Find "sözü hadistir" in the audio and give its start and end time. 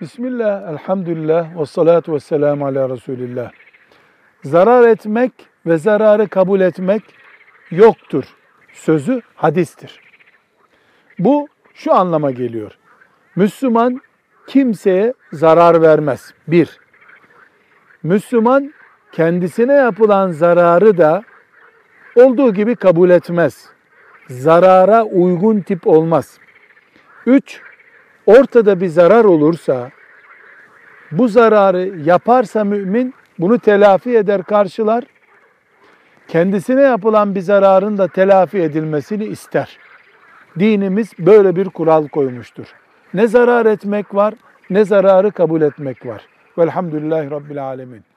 8.72-10.00